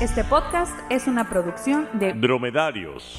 Este 0.00 0.24
podcast 0.24 0.72
es 0.88 1.06
una 1.06 1.28
producción 1.28 1.86
de 1.92 2.14
Dromedarios. 2.14 3.18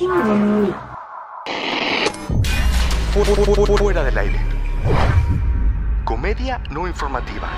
Fuera 3.78 4.04
del 4.04 4.18
aire. 4.18 4.40
Comedia 6.04 6.60
no 6.72 6.88
informativa. 6.88 7.52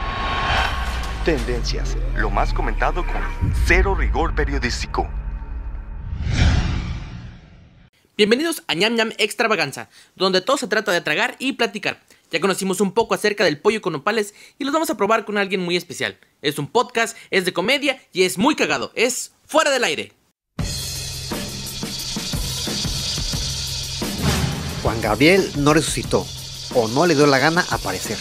Tendencias. 1.23 1.95
Lo 2.17 2.29
más 2.29 2.53
comentado 2.53 3.05
con 3.05 3.53
cero 3.65 3.95
rigor 3.95 4.35
periodístico. 4.35 5.09
Bienvenidos 8.17 8.61
a 8.67 8.73
ñam 8.73 8.95
ñam 8.95 9.11
extravaganza, 9.17 9.87
donde 10.15 10.41
todo 10.41 10.57
se 10.57 10.67
trata 10.67 10.91
de 10.91 10.99
tragar 10.99 11.37
y 11.39 11.53
platicar. 11.53 11.97
Ya 12.33 12.41
conocimos 12.41 12.81
un 12.81 12.93
poco 12.93 13.13
acerca 13.13 13.43
del 13.43 13.59
pollo 13.59 13.79
con 13.79 13.93
opales 13.93 14.33
y 14.57 14.63
los 14.63 14.73
vamos 14.73 14.89
a 14.89 14.97
probar 14.97 15.23
con 15.23 15.37
alguien 15.37 15.61
muy 15.61 15.77
especial. 15.77 16.17
Es 16.41 16.57
un 16.57 16.65
podcast, 16.65 17.15
es 17.29 17.45
de 17.45 17.53
comedia 17.53 18.01
y 18.11 18.23
es 18.23 18.39
muy 18.39 18.55
cagado. 18.55 18.91
Es 18.95 19.33
fuera 19.45 19.69
del 19.69 19.83
aire. 19.83 20.13
Juan 24.81 24.99
Gabriel 24.99 25.47
no 25.57 25.75
resucitó 25.75 26.25
o 26.73 26.87
no 26.87 27.05
le 27.05 27.13
dio 27.13 27.27
la 27.27 27.37
gana 27.37 27.63
aparecer. 27.69 28.17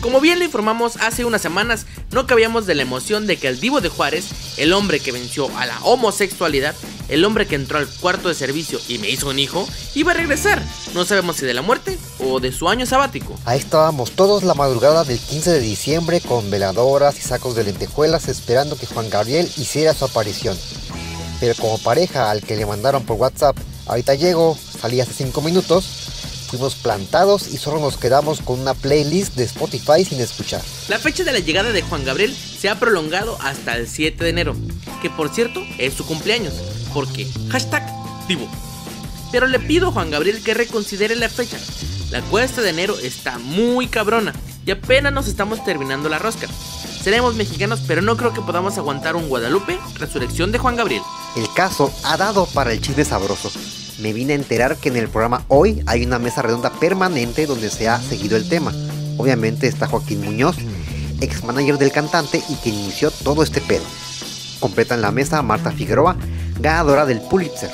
Como 0.00 0.20
bien 0.22 0.38
le 0.38 0.46
informamos 0.46 0.96
hace 0.96 1.26
unas 1.26 1.42
semanas, 1.42 1.86
no 2.10 2.26
cabíamos 2.26 2.64
de 2.64 2.74
la 2.74 2.82
emoción 2.82 3.26
de 3.26 3.36
que 3.36 3.48
el 3.48 3.60
Divo 3.60 3.82
de 3.82 3.90
Juárez, 3.90 4.58
el 4.58 4.72
hombre 4.72 5.00
que 5.00 5.12
venció 5.12 5.54
a 5.58 5.66
la 5.66 5.78
homosexualidad, 5.82 6.74
el 7.08 7.24
hombre 7.24 7.46
que 7.46 7.54
entró 7.54 7.78
al 7.78 7.88
cuarto 7.88 8.28
de 8.28 8.34
servicio 8.34 8.80
y 8.88 8.98
me 8.98 9.10
hizo 9.10 9.28
un 9.28 9.38
hijo, 9.38 9.68
iba 9.94 10.12
a 10.12 10.14
regresar. 10.14 10.62
No 10.94 11.04
sabemos 11.04 11.36
si 11.36 11.46
de 11.46 11.54
la 11.54 11.62
muerte 11.62 11.98
o 12.18 12.40
de 12.40 12.52
su 12.52 12.68
año 12.68 12.86
sabático. 12.86 13.38
Ahí 13.44 13.58
estábamos 13.58 14.12
todos 14.12 14.42
la 14.42 14.54
madrugada 14.54 15.04
del 15.04 15.18
15 15.18 15.50
de 15.50 15.60
diciembre 15.60 16.20
con 16.20 16.50
veladoras 16.50 17.18
y 17.18 17.22
sacos 17.22 17.54
de 17.54 17.64
lentejuelas 17.64 18.28
esperando 18.28 18.76
que 18.76 18.86
Juan 18.86 19.10
Gabriel 19.10 19.50
hiciera 19.56 19.94
su 19.94 20.04
aparición. 20.04 20.56
Pero 21.40 21.54
como 21.56 21.78
pareja 21.78 22.30
al 22.30 22.42
que 22.42 22.56
le 22.56 22.66
mandaron 22.66 23.04
por 23.04 23.16
WhatsApp, 23.16 23.56
ahorita 23.86 24.14
llego, 24.14 24.56
salí 24.80 25.00
hace 25.00 25.12
5 25.12 25.42
minutos, 25.42 25.84
fuimos 26.48 26.76
plantados 26.76 27.48
y 27.48 27.56
solo 27.56 27.80
nos 27.80 27.96
quedamos 27.96 28.40
con 28.40 28.60
una 28.60 28.74
playlist 28.74 29.34
de 29.34 29.44
Spotify 29.44 30.04
sin 30.04 30.20
escuchar. 30.20 30.62
La 30.88 30.98
fecha 30.98 31.24
de 31.24 31.32
la 31.32 31.40
llegada 31.40 31.72
de 31.72 31.82
Juan 31.82 32.04
Gabriel 32.04 32.34
se 32.34 32.68
ha 32.68 32.78
prolongado 32.78 33.36
hasta 33.42 33.76
el 33.76 33.88
7 33.88 34.22
de 34.22 34.30
enero, 34.30 34.56
que 35.02 35.10
por 35.10 35.34
cierto 35.34 35.60
es 35.78 35.94
su 35.94 36.06
cumpleaños, 36.06 36.54
porque 36.94 37.28
hashtag 37.50 37.84
vivo. 38.26 38.48
Pero 39.30 39.46
le 39.46 39.58
pido 39.58 39.88
a 39.88 39.92
Juan 39.92 40.10
Gabriel 40.10 40.42
que 40.42 40.54
reconsidere 40.54 41.16
la 41.16 41.28
fecha. 41.28 41.58
La 42.10 42.22
cuesta 42.22 42.62
de 42.62 42.70
enero 42.70 42.96
está 42.98 43.38
muy 43.38 43.88
cabrona 43.88 44.32
y 44.64 44.70
apenas 44.70 45.12
nos 45.12 45.28
estamos 45.28 45.62
terminando 45.64 46.08
la 46.08 46.18
rosca. 46.18 46.46
Seremos 47.02 47.34
mexicanos, 47.34 47.82
pero 47.86 48.00
no 48.00 48.16
creo 48.16 48.32
que 48.32 48.40
podamos 48.40 48.78
aguantar 48.78 49.16
un 49.16 49.28
Guadalupe, 49.28 49.78
resurrección 49.96 50.52
de 50.52 50.58
Juan 50.58 50.76
Gabriel. 50.76 51.02
El 51.36 51.52
caso 51.52 51.92
ha 52.04 52.16
dado 52.16 52.46
para 52.46 52.72
el 52.72 52.80
chisme 52.80 53.04
sabroso 53.04 53.50
me 53.98 54.12
vine 54.12 54.32
a 54.32 54.36
enterar 54.36 54.76
que 54.76 54.88
en 54.88 54.96
el 54.96 55.08
programa 55.08 55.44
hoy 55.48 55.82
hay 55.86 56.04
una 56.04 56.18
mesa 56.18 56.42
redonda 56.42 56.70
permanente 56.70 57.46
donde 57.46 57.70
se 57.70 57.88
ha 57.88 58.00
seguido 58.00 58.36
el 58.36 58.48
tema. 58.48 58.72
Obviamente 59.16 59.66
está 59.66 59.86
Joaquín 59.86 60.22
Muñoz, 60.22 60.56
ex 61.20 61.44
manager 61.44 61.78
del 61.78 61.92
cantante 61.92 62.42
y 62.48 62.54
que 62.56 62.70
inició 62.70 63.10
todo 63.10 63.42
este 63.42 63.60
pedo. 63.60 63.84
Completan 64.58 65.00
la 65.00 65.12
mesa 65.12 65.42
Marta 65.42 65.70
Figueroa, 65.70 66.16
ganadora 66.58 67.06
del 67.06 67.20
Pulitzer, 67.20 67.70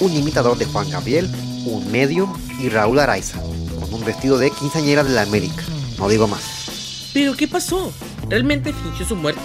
un 0.00 0.12
imitador 0.12 0.56
de 0.56 0.66
Juan 0.66 0.90
Gabriel, 0.90 1.30
un 1.66 1.90
medium 1.90 2.32
y 2.58 2.68
Raúl 2.68 2.98
Araiza, 2.98 3.40
con 3.80 3.94
un 3.94 4.04
vestido 4.04 4.38
de 4.38 4.50
quinceañera 4.50 5.04
de 5.04 5.10
la 5.10 5.22
América. 5.22 5.62
No 5.98 6.08
digo 6.08 6.26
más. 6.26 7.10
¿Pero 7.12 7.36
qué 7.36 7.46
pasó? 7.46 7.92
¿Realmente 8.28 8.72
fingió 8.72 9.06
su 9.06 9.16
muerte? 9.16 9.42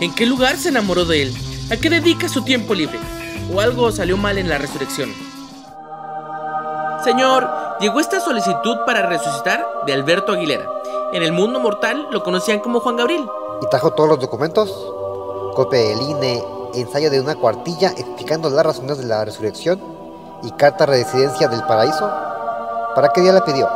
¿En 0.00 0.14
qué 0.14 0.26
lugar 0.26 0.56
se 0.56 0.70
enamoró 0.70 1.04
de 1.04 1.22
él? 1.22 1.34
¿A 1.70 1.76
qué 1.76 1.90
dedica 1.90 2.28
su 2.28 2.42
tiempo 2.42 2.74
libre? 2.74 2.98
¿O 3.54 3.60
algo 3.60 3.92
salió 3.92 4.16
mal 4.16 4.38
en 4.38 4.48
la 4.48 4.58
resurrección? 4.58 5.12
Señor, 7.04 7.48
llegó 7.80 8.00
esta 8.00 8.20
solicitud 8.20 8.78
para 8.86 9.06
resucitar 9.06 9.64
de 9.86 9.92
Alberto 9.92 10.32
Aguilera. 10.32 10.68
En 11.12 11.22
el 11.22 11.32
mundo 11.32 11.60
mortal 11.60 12.08
lo 12.10 12.22
conocían 12.22 12.60
como 12.60 12.80
Juan 12.80 12.96
Gabriel. 12.96 13.26
¿Y 13.60 13.68
trajo 13.68 13.92
todos 13.92 14.08
los 14.08 14.20
documentos? 14.20 14.70
Copia 15.54 15.80
del 15.80 16.00
INE, 16.00 16.42
ensayo 16.74 17.10
de 17.10 17.20
una 17.20 17.34
cuartilla 17.34 17.90
explicando 17.90 18.50
las 18.50 18.64
razones 18.64 18.98
de 18.98 19.04
la 19.04 19.24
resurrección 19.24 19.80
y 20.42 20.50
carta 20.52 20.86
de 20.86 21.04
residencia 21.04 21.48
del 21.48 21.62
paraíso. 21.64 22.10
¿Para 22.94 23.08
qué 23.12 23.20
día 23.20 23.32
la 23.32 23.44
pidió? 23.44 23.68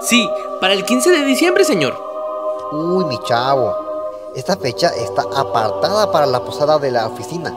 Sí, 0.00 0.28
para 0.60 0.74
el 0.74 0.84
15 0.84 1.10
de 1.10 1.24
diciembre, 1.24 1.64
señor. 1.64 1.98
Uy, 2.72 3.04
mi 3.04 3.18
chavo. 3.24 3.74
Esta 4.34 4.56
fecha 4.56 4.88
está 4.88 5.22
apartada 5.34 6.10
para 6.10 6.26
la 6.26 6.40
posada 6.40 6.78
de 6.78 6.90
la 6.90 7.06
oficina. 7.06 7.50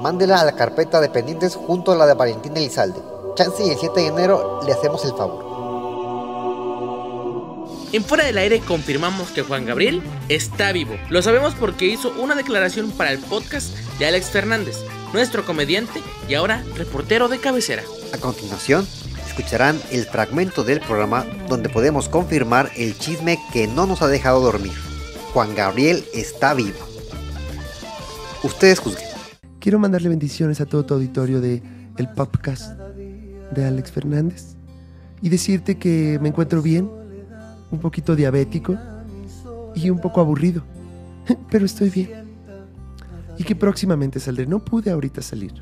Mándela 0.00 0.40
a 0.40 0.44
la 0.44 0.52
carpeta 0.52 1.00
de 1.00 1.08
pendientes 1.08 1.56
junto 1.56 1.92
a 1.92 1.96
la 1.96 2.06
de 2.06 2.14
Valentín 2.14 2.56
Elizalde 2.56 3.18
chance 3.38 3.64
y 3.64 3.70
el 3.70 3.78
7 3.78 4.00
de 4.00 4.06
enero 4.08 4.60
le 4.66 4.72
hacemos 4.72 5.04
el 5.04 5.12
favor. 5.12 5.47
En 7.90 8.04
Fuera 8.04 8.24
del 8.24 8.36
Aire 8.36 8.60
confirmamos 8.60 9.30
que 9.30 9.42
Juan 9.42 9.64
Gabriel 9.64 10.02
está 10.28 10.72
vivo. 10.72 10.94
Lo 11.08 11.22
sabemos 11.22 11.54
porque 11.54 11.86
hizo 11.86 12.12
una 12.20 12.34
declaración 12.34 12.90
para 12.90 13.12
el 13.12 13.18
podcast 13.18 13.74
de 13.98 14.06
Alex 14.06 14.26
Fernández, 14.26 14.76
nuestro 15.14 15.46
comediante 15.46 16.02
y 16.28 16.34
ahora 16.34 16.62
reportero 16.76 17.28
de 17.28 17.38
cabecera. 17.38 17.82
A 18.12 18.18
continuación, 18.18 18.86
escucharán 19.26 19.80
el 19.90 20.04
fragmento 20.04 20.64
del 20.64 20.80
programa 20.80 21.24
donde 21.48 21.70
podemos 21.70 22.10
confirmar 22.10 22.70
el 22.76 22.98
chisme 22.98 23.38
que 23.54 23.66
no 23.66 23.86
nos 23.86 24.02
ha 24.02 24.08
dejado 24.08 24.40
dormir. 24.40 24.74
Juan 25.32 25.54
Gabriel 25.54 26.04
está 26.12 26.52
vivo. 26.52 26.78
Ustedes 28.42 28.80
juzguen. 28.80 29.08
Quiero 29.60 29.78
mandarle 29.78 30.10
bendiciones 30.10 30.60
a 30.60 30.66
todo 30.66 30.84
tu 30.84 30.92
auditorio 30.92 31.40
de 31.40 31.62
El 31.96 32.08
Podcast 32.10 32.78
de 33.52 33.64
Alex 33.64 33.90
Fernández 33.90 34.56
y 35.22 35.30
decirte 35.30 35.78
que 35.78 36.18
me 36.20 36.28
encuentro 36.28 36.62
bien, 36.62 36.97
un 37.70 37.78
poquito 37.78 38.16
diabético 38.16 38.76
y 39.74 39.90
un 39.90 40.00
poco 40.00 40.20
aburrido, 40.20 40.62
pero 41.50 41.64
estoy 41.64 41.90
bien. 41.90 42.28
Y 43.36 43.44
que 43.44 43.54
próximamente 43.54 44.18
saldré. 44.18 44.46
No 44.46 44.64
pude 44.64 44.90
ahorita 44.90 45.22
salir 45.22 45.52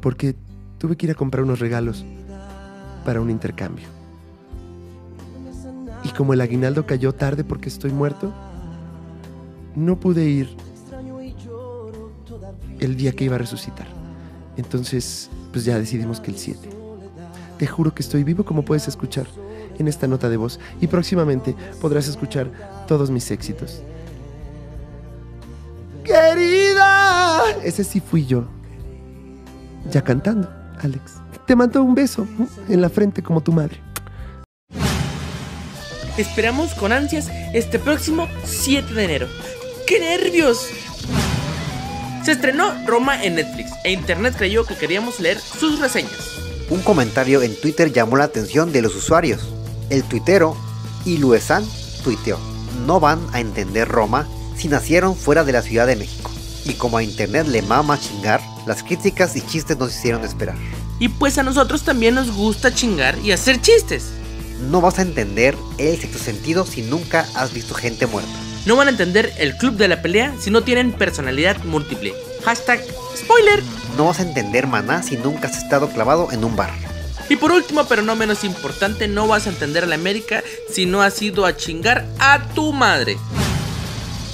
porque 0.00 0.36
tuve 0.78 0.96
que 0.96 1.06
ir 1.06 1.12
a 1.12 1.14
comprar 1.14 1.42
unos 1.42 1.58
regalos 1.58 2.04
para 3.04 3.20
un 3.20 3.30
intercambio. 3.30 3.86
Y 6.04 6.10
como 6.10 6.34
el 6.34 6.40
aguinaldo 6.40 6.86
cayó 6.86 7.14
tarde 7.14 7.42
porque 7.42 7.68
estoy 7.68 7.90
muerto, 7.90 8.32
no 9.74 9.98
pude 9.98 10.28
ir 10.28 10.56
el 12.78 12.96
día 12.96 13.12
que 13.12 13.24
iba 13.24 13.36
a 13.36 13.38
resucitar. 13.38 13.86
Entonces 14.56 15.30
pues 15.52 15.64
ya 15.64 15.78
decidimos 15.78 16.20
que 16.20 16.30
el 16.30 16.36
7. 16.36 16.68
Te 17.58 17.66
juro 17.66 17.94
que 17.94 18.02
estoy 18.02 18.24
vivo 18.24 18.44
como 18.44 18.62
puedes 18.62 18.86
escuchar 18.88 19.26
en 19.78 19.88
esta 19.88 20.06
nota 20.06 20.28
de 20.28 20.36
voz 20.36 20.60
y 20.80 20.86
próximamente 20.86 21.54
podrás 21.80 22.08
escuchar 22.08 22.50
todos 22.86 23.10
mis 23.10 23.30
éxitos. 23.30 23.82
¡Querida! 26.04 27.42
Ese 27.64 27.82
sí 27.82 28.00
fui 28.00 28.26
yo. 28.26 28.44
Ya 29.90 30.02
cantando, 30.02 30.48
Alex. 30.80 31.14
Te 31.46 31.56
mando 31.56 31.82
un 31.82 31.94
beso 31.94 32.26
en 32.68 32.80
la 32.80 32.88
frente 32.88 33.22
como 33.22 33.40
tu 33.40 33.52
madre. 33.52 33.80
Esperamos 36.16 36.72
con 36.74 36.92
ansias 36.92 37.28
este 37.52 37.78
próximo 37.78 38.26
7 38.44 38.94
de 38.94 39.04
enero. 39.04 39.28
¡Qué 39.86 40.00
nervios! 40.00 40.70
Se 42.24 42.32
estrenó 42.32 42.74
Roma 42.86 43.22
en 43.22 43.36
Netflix 43.36 43.70
e 43.84 43.92
Internet 43.92 44.34
creyó 44.36 44.64
que 44.64 44.74
queríamos 44.74 45.20
leer 45.20 45.38
sus 45.38 45.78
reseñas. 45.78 46.40
Un 46.70 46.80
comentario 46.80 47.42
en 47.42 47.54
Twitter 47.54 47.92
llamó 47.92 48.16
la 48.16 48.24
atención 48.24 48.72
de 48.72 48.82
los 48.82 48.96
usuarios. 48.96 49.55
El 49.90 50.02
tuitero 50.04 50.56
Iluesan 51.04 51.64
tuiteó, 52.02 52.38
no 52.86 52.98
van 52.98 53.20
a 53.32 53.40
entender 53.40 53.86
Roma 53.86 54.26
si 54.56 54.68
nacieron 54.68 55.14
fuera 55.14 55.44
de 55.44 55.52
la 55.52 55.62
Ciudad 55.62 55.86
de 55.86 55.96
México. 55.96 56.30
Y 56.64 56.74
como 56.74 56.98
a 56.98 57.02
Internet 57.02 57.46
le 57.46 57.62
mama 57.62 57.98
chingar, 57.98 58.40
las 58.66 58.82
críticas 58.82 59.36
y 59.36 59.42
chistes 59.42 59.78
nos 59.78 59.94
hicieron 59.94 60.24
esperar. 60.24 60.56
Y 60.98 61.08
pues 61.08 61.38
a 61.38 61.42
nosotros 61.42 61.82
también 61.84 62.14
nos 62.14 62.32
gusta 62.32 62.74
chingar 62.74 63.16
y 63.20 63.30
hacer 63.30 63.60
chistes. 63.60 64.10
No 64.70 64.80
vas 64.80 64.98
a 64.98 65.02
entender 65.02 65.56
el 65.78 66.00
sexto 66.00 66.18
sentido 66.18 66.64
si 66.64 66.82
nunca 66.82 67.26
has 67.34 67.52
visto 67.52 67.74
gente 67.74 68.06
muerta. 68.06 68.30
No 68.64 68.74
van 68.74 68.88
a 68.88 68.90
entender 68.90 69.32
el 69.38 69.56
club 69.56 69.76
de 69.76 69.86
la 69.86 70.02
pelea 70.02 70.34
si 70.40 70.50
no 70.50 70.62
tienen 70.62 70.92
personalidad 70.92 71.62
múltiple. 71.64 72.14
Hashtag 72.44 72.82
spoiler. 73.16 73.62
No 73.96 74.06
vas 74.06 74.18
a 74.18 74.22
entender 74.22 74.66
maná 74.66 75.02
si 75.02 75.16
nunca 75.16 75.46
has 75.46 75.62
estado 75.62 75.88
clavado 75.90 76.32
en 76.32 76.42
un 76.42 76.56
bar. 76.56 76.72
Y 77.28 77.36
por 77.36 77.52
último, 77.52 77.86
pero 77.88 78.02
no 78.02 78.16
menos 78.16 78.44
importante, 78.44 79.08
no 79.08 79.26
vas 79.26 79.46
a 79.46 79.50
entender 79.50 79.84
a 79.84 79.86
la 79.86 79.96
América 79.96 80.42
si 80.70 80.86
no 80.86 81.02
has 81.02 81.20
ido 81.22 81.44
a 81.44 81.56
chingar 81.56 82.06
a 82.18 82.42
tu 82.54 82.72
madre. 82.72 83.16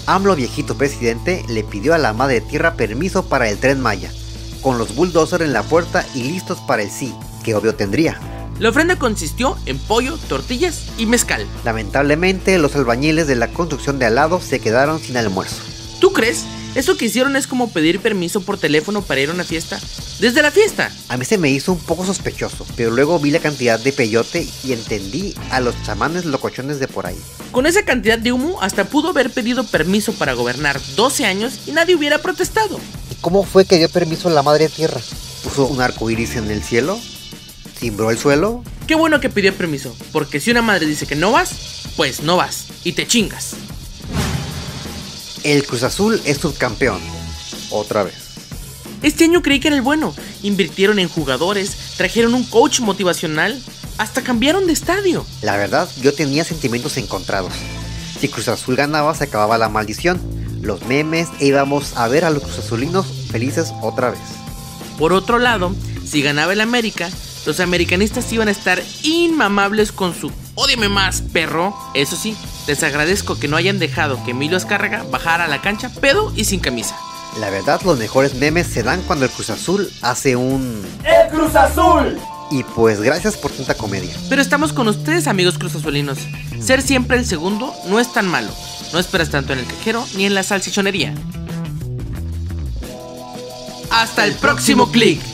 AMLO 0.06 0.34
viejito 0.34 0.76
presidente 0.76 1.44
le 1.48 1.62
pidió 1.62 1.94
a 1.94 1.98
la 1.98 2.12
madre 2.12 2.40
tierra 2.40 2.74
permiso 2.74 3.24
para 3.28 3.48
el 3.48 3.58
tren 3.58 3.80
Maya, 3.80 4.10
con 4.60 4.76
los 4.76 4.94
bulldozers 4.94 5.44
en 5.44 5.52
la 5.52 5.62
puerta 5.62 6.04
y 6.14 6.24
listos 6.24 6.58
para 6.60 6.82
el 6.82 6.90
sí, 6.90 7.14
que 7.44 7.54
obvio 7.54 7.74
tendría. 7.74 8.20
La 8.58 8.68
ofrenda 8.68 8.98
consistió 8.98 9.56
en 9.66 9.78
pollo, 9.78 10.18
tortillas 10.28 10.84
y 10.98 11.06
mezcal. 11.06 11.46
Lamentablemente, 11.64 12.58
los 12.58 12.76
albañiles 12.76 13.26
de 13.26 13.36
la 13.36 13.48
construcción 13.48 13.98
de 13.98 14.06
al 14.06 14.16
lado 14.16 14.40
se 14.40 14.60
quedaron 14.60 15.00
sin 15.00 15.16
almuerzo. 15.16 15.62
¿Tú 16.00 16.12
crees 16.12 16.44
Eso 16.74 16.96
que 16.96 17.04
hicieron 17.04 17.36
es 17.36 17.46
como 17.46 17.70
pedir 17.70 18.00
permiso 18.00 18.40
por 18.40 18.56
teléfono 18.58 19.02
para 19.02 19.20
ir 19.20 19.28
a 19.28 19.32
una 19.32 19.44
fiesta. 19.44 19.78
Desde 20.20 20.40
la 20.40 20.50
fiesta. 20.50 20.90
A 21.08 21.16
mí 21.18 21.24
se 21.24 21.36
me 21.36 21.50
hizo 21.50 21.72
un 21.72 21.78
poco 21.78 22.06
sospechoso, 22.06 22.66
pero 22.76 22.90
luego 22.90 23.18
vi 23.18 23.30
la 23.30 23.40
cantidad 23.40 23.78
de 23.78 23.92
peyote 23.92 24.46
y 24.64 24.72
entendí 24.72 25.34
a 25.50 25.60
los 25.60 25.74
chamanes 25.82 26.24
locochones 26.24 26.78
de 26.80 26.88
por 26.88 27.06
ahí. 27.06 27.18
Con 27.50 27.66
esa 27.66 27.84
cantidad 27.84 28.18
de 28.18 28.32
humo, 28.32 28.62
hasta 28.62 28.84
pudo 28.84 29.10
haber 29.10 29.30
pedido 29.30 29.64
permiso 29.64 30.14
para 30.14 30.32
gobernar 30.32 30.80
12 30.96 31.26
años 31.26 31.60
y 31.66 31.72
nadie 31.72 31.94
hubiera 31.94 32.18
protestado. 32.18 32.80
¿Y 33.10 33.16
cómo 33.16 33.42
fue 33.44 33.66
que 33.66 33.76
dio 33.76 33.90
permiso 33.90 34.30
la 34.30 34.42
madre 34.42 34.68
tierra? 34.70 35.00
¿Puso 35.44 35.66
un 35.66 35.82
arco 35.82 36.08
iris 36.08 36.36
en 36.36 36.50
el 36.50 36.62
cielo? 36.62 36.98
¿Timbró 37.78 38.10
el 38.10 38.18
suelo? 38.18 38.64
Qué 38.86 38.94
bueno 38.94 39.20
que 39.20 39.28
pidió 39.28 39.52
permiso, 39.54 39.94
porque 40.12 40.40
si 40.40 40.50
una 40.50 40.62
madre 40.62 40.86
dice 40.86 41.06
que 41.06 41.16
no 41.16 41.32
vas, 41.32 41.50
pues 41.96 42.22
no 42.22 42.36
vas 42.36 42.66
y 42.84 42.92
te 42.92 43.06
chingas. 43.06 43.56
El 45.44 45.64
Cruz 45.66 45.82
Azul 45.82 46.20
es 46.24 46.38
subcampeón. 46.38 47.00
Otra 47.70 48.04
vez. 48.04 48.14
Este 49.02 49.24
año 49.24 49.42
creí 49.42 49.58
que 49.58 49.68
era 49.68 49.76
el 49.76 49.82
bueno. 49.82 50.14
Invirtieron 50.42 51.00
en 51.00 51.08
jugadores, 51.08 51.76
trajeron 51.96 52.34
un 52.34 52.44
coach 52.44 52.80
motivacional, 52.80 53.60
hasta 53.98 54.22
cambiaron 54.22 54.66
de 54.66 54.72
estadio. 54.72 55.26
La 55.42 55.56
verdad, 55.56 55.88
yo 56.00 56.14
tenía 56.14 56.44
sentimientos 56.44 56.96
encontrados. 56.96 57.52
Si 58.20 58.28
Cruz 58.28 58.46
Azul 58.46 58.76
ganaba, 58.76 59.14
se 59.14 59.24
acababa 59.24 59.58
la 59.58 59.68
maldición. 59.68 60.20
Los 60.60 60.84
memes 60.86 61.28
e 61.40 61.46
íbamos 61.46 61.96
a 61.96 62.06
ver 62.06 62.24
a 62.24 62.30
los 62.30 62.44
Cruz 62.44 62.60
Azulinos 62.60 63.06
felices 63.32 63.72
otra 63.82 64.10
vez. 64.10 64.20
Por 64.96 65.12
otro 65.12 65.40
lado, 65.40 65.74
si 66.06 66.22
ganaba 66.22 66.52
el 66.52 66.60
América, 66.60 67.10
los 67.46 67.58
americanistas 67.58 68.32
iban 68.32 68.46
a 68.46 68.52
estar 68.52 68.80
inmamables 69.02 69.90
con 69.90 70.14
su 70.14 70.30
Ódiame 70.54 70.88
más, 70.88 71.22
perro. 71.22 71.74
Eso 71.94 72.14
sí, 72.16 72.36
les 72.66 72.82
agradezco 72.82 73.38
que 73.38 73.48
no 73.48 73.56
hayan 73.56 73.78
dejado 73.78 74.22
que 74.24 74.30
Emilio 74.32 74.56
Azcárraga 74.56 75.04
bajara 75.10 75.44
a 75.44 75.48
la 75.48 75.60
cancha 75.60 75.90
pedo 76.00 76.32
y 76.36 76.44
sin 76.44 76.60
camisa. 76.60 76.96
La 77.40 77.50
verdad, 77.50 77.80
los 77.82 77.98
mejores 77.98 78.34
memes 78.34 78.66
se 78.66 78.82
dan 78.82 79.02
cuando 79.02 79.24
el 79.24 79.30
Cruz 79.30 79.50
Azul 79.50 79.90
hace 80.02 80.36
un... 80.36 80.84
¡El 81.04 81.30
Cruz 81.30 81.54
Azul! 81.54 82.18
Y 82.50 82.62
pues 82.62 83.00
gracias 83.00 83.36
por 83.36 83.50
tanta 83.50 83.74
comedia. 83.74 84.14
Pero 84.28 84.42
estamos 84.42 84.74
con 84.74 84.86
ustedes, 84.86 85.26
amigos 85.26 85.56
Cruz 85.56 85.74
Azulinos. 85.74 86.18
Ser 86.60 86.82
siempre 86.82 87.16
el 87.16 87.24
segundo 87.24 87.74
no 87.86 87.98
es 87.98 88.12
tan 88.12 88.28
malo. 88.28 88.50
No 88.92 88.98
esperas 88.98 89.30
tanto 89.30 89.54
en 89.54 89.60
el 89.60 89.66
cajero 89.66 90.04
ni 90.16 90.26
en 90.26 90.34
la 90.34 90.42
salchichonería. 90.42 91.14
Hasta 93.90 94.26
el 94.26 94.34
próximo 94.34 94.90
clic. 94.92 95.31